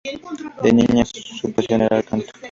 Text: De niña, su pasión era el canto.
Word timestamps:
De 0.63 0.73
niña, 0.73 1.05
su 1.05 1.51
pasión 1.53 1.83
era 1.83 1.97
el 1.97 2.03
canto. 2.03 2.31